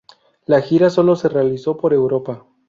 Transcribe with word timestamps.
La 0.47 0.61
gira 0.61 0.89
sólo 0.89 1.15
se 1.15 1.29
realizó 1.29 1.77
por 1.77 1.93
Europa. 1.93 2.43